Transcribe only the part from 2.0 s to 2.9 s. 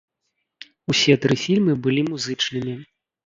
музычнымі.